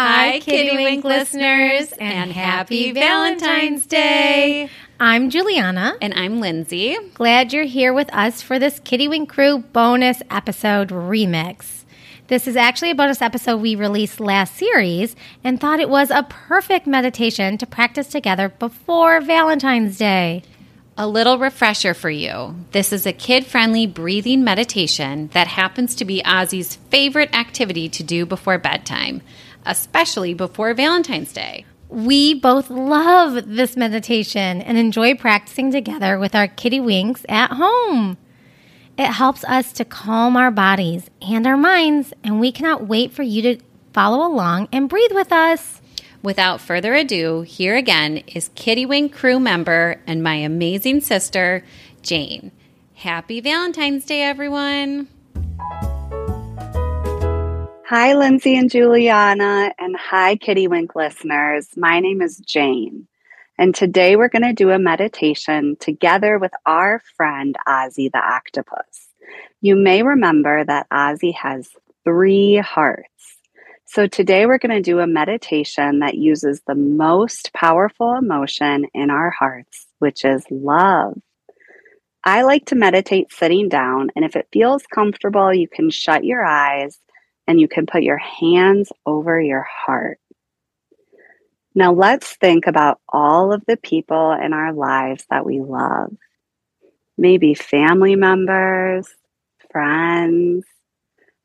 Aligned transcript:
Kiddywink 0.00 1.04
listeners, 1.04 1.92
and 1.98 2.32
happy 2.32 2.92
Valentine's 2.92 3.84
Day. 3.84 4.70
I'm 4.98 5.28
Juliana. 5.28 5.94
And 6.00 6.14
I'm 6.14 6.40
Lindsay. 6.40 6.96
Glad 7.12 7.52
you're 7.52 7.64
here 7.64 7.92
with 7.92 8.12
us 8.14 8.40
for 8.40 8.58
this 8.58 8.80
Kiddywink 8.80 9.28
Crew 9.28 9.58
bonus 9.58 10.22
episode 10.30 10.88
remix. 10.88 11.84
This 12.28 12.46
is 12.46 12.56
actually 12.56 12.92
a 12.92 12.94
bonus 12.94 13.20
episode 13.20 13.58
we 13.58 13.74
released 13.74 14.20
last 14.20 14.54
series 14.56 15.16
and 15.44 15.60
thought 15.60 15.80
it 15.80 15.90
was 15.90 16.10
a 16.10 16.22
perfect 16.22 16.86
meditation 16.86 17.58
to 17.58 17.66
practice 17.66 18.06
together 18.06 18.48
before 18.48 19.20
Valentine's 19.20 19.98
Day. 19.98 20.42
A 20.96 21.06
little 21.06 21.38
refresher 21.38 21.92
for 21.92 22.10
you. 22.10 22.54
This 22.72 22.92
is 22.92 23.06
a 23.06 23.12
kid 23.12 23.46
friendly 23.46 23.86
breathing 23.86 24.44
meditation 24.44 25.28
that 25.32 25.46
happens 25.46 25.94
to 25.96 26.04
be 26.04 26.22
Ozzie's 26.24 26.76
favorite 26.76 27.34
activity 27.34 27.88
to 27.90 28.02
do 28.02 28.24
before 28.24 28.58
bedtime 28.58 29.20
especially 29.66 30.34
before 30.34 30.74
Valentine's 30.74 31.32
Day. 31.32 31.64
We 31.88 32.34
both 32.34 32.70
love 32.70 33.48
this 33.48 33.76
meditation 33.76 34.62
and 34.62 34.78
enjoy 34.78 35.14
practicing 35.14 35.72
together 35.72 36.18
with 36.18 36.34
our 36.34 36.46
kiddywinks 36.46 37.24
at 37.28 37.52
home. 37.52 38.16
It 38.96 39.06
helps 39.06 39.44
us 39.44 39.72
to 39.72 39.84
calm 39.84 40.36
our 40.36 40.50
bodies 40.50 41.10
and 41.20 41.46
our 41.46 41.56
minds, 41.56 42.12
and 42.22 42.38
we 42.38 42.52
cannot 42.52 42.86
wait 42.86 43.12
for 43.12 43.22
you 43.22 43.42
to 43.42 43.58
follow 43.92 44.26
along 44.26 44.68
and 44.72 44.88
breathe 44.88 45.12
with 45.12 45.32
us. 45.32 45.80
Without 46.22 46.60
further 46.60 46.94
ado, 46.94 47.40
here 47.40 47.76
again 47.76 48.18
is 48.18 48.50
Kiddywink 48.50 49.12
crew 49.12 49.40
member 49.40 50.00
and 50.06 50.22
my 50.22 50.34
amazing 50.34 51.00
sister, 51.00 51.64
Jane. 52.02 52.52
Happy 52.94 53.40
Valentine's 53.40 54.04
Day, 54.04 54.22
everyone! 54.22 55.08
Hi, 57.90 58.14
Lindsay 58.14 58.56
and 58.56 58.70
Juliana, 58.70 59.74
and 59.76 59.96
hi, 59.96 60.36
Kiddywink 60.36 60.94
listeners. 60.94 61.66
My 61.76 61.98
name 61.98 62.22
is 62.22 62.38
Jane, 62.38 63.08
and 63.58 63.74
today 63.74 64.14
we're 64.14 64.28
going 64.28 64.44
to 64.44 64.52
do 64.52 64.70
a 64.70 64.78
meditation 64.78 65.76
together 65.80 66.38
with 66.38 66.52
our 66.66 67.02
friend 67.16 67.56
Ozzie 67.66 68.08
the 68.08 68.20
octopus. 68.20 69.08
You 69.60 69.74
may 69.74 70.04
remember 70.04 70.64
that 70.64 70.86
Ozzie 70.92 71.32
has 71.32 71.68
three 72.04 72.58
hearts. 72.58 73.08
So 73.86 74.06
today 74.06 74.46
we're 74.46 74.58
going 74.58 74.80
to 74.80 74.80
do 74.80 75.00
a 75.00 75.08
meditation 75.08 75.98
that 75.98 76.14
uses 76.14 76.62
the 76.68 76.76
most 76.76 77.52
powerful 77.54 78.14
emotion 78.14 78.86
in 78.94 79.10
our 79.10 79.30
hearts, 79.30 79.88
which 79.98 80.24
is 80.24 80.44
love. 80.48 81.20
I 82.22 82.42
like 82.42 82.66
to 82.66 82.76
meditate 82.76 83.32
sitting 83.32 83.68
down, 83.68 84.10
and 84.14 84.24
if 84.24 84.36
it 84.36 84.46
feels 84.52 84.84
comfortable, 84.86 85.52
you 85.52 85.66
can 85.66 85.90
shut 85.90 86.22
your 86.22 86.44
eyes 86.44 87.00
and 87.50 87.60
you 87.60 87.66
can 87.66 87.84
put 87.84 88.04
your 88.04 88.16
hands 88.16 88.92
over 89.04 89.40
your 89.40 89.66
heart. 89.68 90.20
Now, 91.74 91.92
let's 91.92 92.36
think 92.36 92.68
about 92.68 93.00
all 93.08 93.52
of 93.52 93.64
the 93.66 93.76
people 93.76 94.30
in 94.30 94.52
our 94.52 94.72
lives 94.72 95.26
that 95.30 95.44
we 95.44 95.58
love. 95.60 96.12
Maybe 97.18 97.54
family 97.54 98.14
members, 98.14 99.08
friends, 99.72 100.64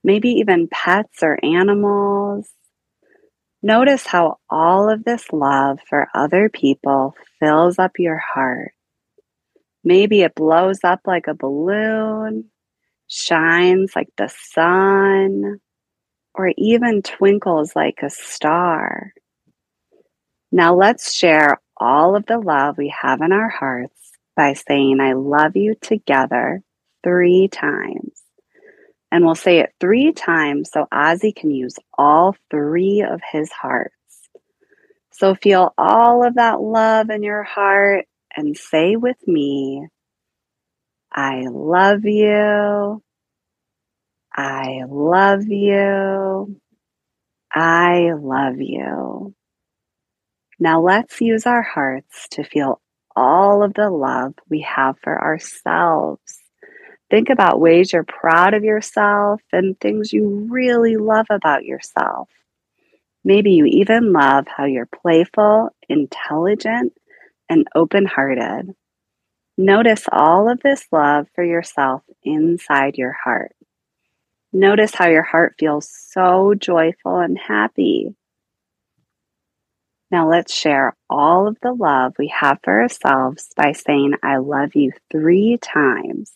maybe 0.04 0.30
even 0.34 0.68
pets 0.68 1.24
or 1.24 1.40
animals. 1.44 2.52
Notice 3.64 4.06
how 4.06 4.38
all 4.48 4.92
of 4.92 5.06
this 5.06 5.26
love 5.34 5.80
for 5.90 6.08
other 6.14 6.50
people 6.50 7.16
fills 7.40 7.80
up 7.80 7.94
your 7.98 8.18
heart. 8.18 8.74
Maybe 9.84 10.22
it 10.22 10.36
blows 10.36 10.84
up 10.84 11.00
like 11.08 11.26
a 11.26 11.34
balloon, 11.34 12.52
shines 13.08 13.94
like 13.96 14.10
the 14.18 14.32
sun, 14.54 15.62
or 16.38 16.52
even 16.58 17.02
twinkles 17.02 17.76
like 17.76 18.00
a 18.04 18.10
star. 18.10 19.14
Now 20.52 20.76
let's 20.76 21.14
share 21.14 21.60
all 21.78 22.16
of 22.16 22.26
the 22.26 22.38
love 22.38 22.78
we 22.78 22.94
have 23.02 23.22
in 23.22 23.32
our 23.32 23.50
hearts 23.50 24.12
by 24.36 24.54
saying, 24.54 25.00
I 25.00 25.14
love 25.14 25.56
you 25.56 25.76
together 25.76 26.62
three 27.04 27.48
times. 27.48 28.22
And 29.12 29.26
we'll 29.26 29.36
say 29.36 29.60
it 29.60 29.74
three 29.80 30.12
times 30.12 30.70
so 30.74 30.88
Ozzie 30.92 31.32
can 31.32 31.52
use 31.52 31.76
all 31.98 32.36
three 32.52 33.02
of 33.02 33.22
his 33.32 33.52
hearts. 33.52 33.94
So 35.12 35.36
feel 35.36 35.74
all 35.78 36.26
of 36.26 36.36
that 36.36 36.60
love 36.60 37.10
in 37.10 37.24
your 37.24 37.44
heart 37.44 38.06
and 38.36 38.58
say 38.58 38.98
with 38.98 39.26
me, 39.26 39.88
I 41.12 41.46
love 41.50 42.04
you. 42.04 43.02
I 44.36 44.82
love 44.88 45.48
you. 45.48 46.60
I 47.54 48.12
love 48.20 48.60
you. 48.60 49.34
Now 50.60 50.82
let's 50.82 51.22
use 51.22 51.46
our 51.46 51.62
hearts 51.62 52.28
to 52.32 52.44
feel 52.44 52.82
all 53.16 53.64
of 53.64 53.74
the 53.74 53.90
love 53.90 54.34
we 54.50 54.62
have 54.62 54.98
for 55.02 55.22
ourselves. 55.22 56.40
Think 57.10 57.30
about 57.30 57.62
ways 57.62 57.94
you're 57.94 58.04
proud 58.04 58.54
of 58.54 58.64
yourself 58.64 59.42
and 59.54 59.80
things 59.80 60.12
you 60.12 60.48
really 60.50 60.98
love 60.98 61.28
about 61.30 61.64
yourself. 61.64 62.30
Maybe 63.24 63.52
you 63.52 63.66
even 63.66 64.12
love 64.12 64.48
how 64.48 64.66
you're 64.66 64.88
playful, 64.88 65.70
intelligent, 65.88 66.94
and 67.50 67.68
open 67.74 68.06
hearted. 68.06 68.76
Notice 69.58 70.06
all 70.12 70.52
of 70.52 70.60
this 70.60 70.86
love 70.92 71.28
for 71.36 71.44
yourself 71.44 72.02
inside 72.24 72.98
your 72.98 73.14
heart. 73.14 73.55
Notice 74.56 74.96
how 74.96 75.10
your 75.10 75.22
heart 75.22 75.56
feels 75.60 75.90
so 75.92 76.54
joyful 76.56 77.18
and 77.18 77.38
happy. 77.38 78.16
Now 80.10 80.30
let's 80.30 80.54
share 80.54 80.96
all 81.10 81.50
of 81.50 81.58
the 81.62 81.74
love 81.74 82.14
we 82.18 82.30
have 82.30 82.60
for 82.64 82.82
ourselves 82.82 83.50
by 83.58 83.74
saying, 83.74 84.14
I 84.24 84.38
love 84.38 84.74
you 84.74 84.94
three 85.12 85.58
times. 85.62 86.32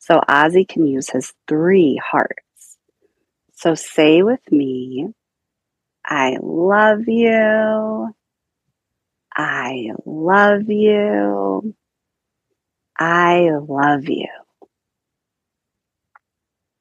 So 0.00 0.20
Ozzie 0.28 0.64
can 0.64 0.88
use 0.88 1.08
his 1.08 1.32
three 1.46 2.00
hearts. 2.04 2.78
So 3.54 3.76
say 3.76 4.24
with 4.24 4.42
me, 4.50 5.14
I 6.04 6.38
love 6.42 7.06
you. 7.06 8.12
I 9.36 9.90
love 10.04 10.68
you. 10.68 11.76
I 12.98 13.50
love 13.68 14.08
you. 14.08 14.31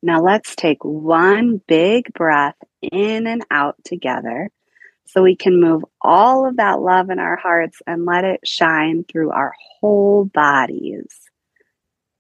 Now 0.03 0.21
let's 0.21 0.55
take 0.55 0.83
one 0.83 1.61
big 1.67 2.11
breath 2.13 2.55
in 2.81 3.27
and 3.27 3.45
out 3.51 3.75
together 3.83 4.49
so 5.05 5.21
we 5.21 5.35
can 5.35 5.59
move 5.59 5.83
all 6.01 6.47
of 6.47 6.57
that 6.57 6.79
love 6.79 7.09
in 7.09 7.19
our 7.19 7.35
hearts 7.35 7.81
and 7.85 8.05
let 8.05 8.23
it 8.23 8.41
shine 8.45 9.03
through 9.03 9.31
our 9.31 9.53
whole 9.79 10.25
bodies. 10.25 11.07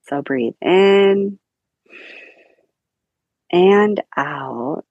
So 0.07 0.21
breathe 0.21 0.55
in 0.61 1.39
and 3.51 4.01
out. 4.15 4.83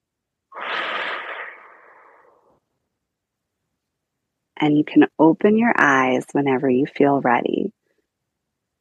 And 4.57 4.77
you 4.77 4.84
can 4.84 5.07
open 5.19 5.57
your 5.57 5.72
eyes 5.77 6.25
whenever 6.33 6.69
you 6.69 6.87
feel 6.87 7.21
ready. 7.21 7.72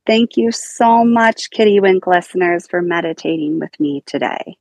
Thank 0.10 0.38
you 0.38 0.52
so 0.52 1.06
much, 1.06 1.52
Kiddywink 1.52 2.08
listeners, 2.08 2.68
for 2.68 2.84
meditating 2.84 3.62
with 3.62 3.80
me 3.80 4.04
today. 4.08 4.59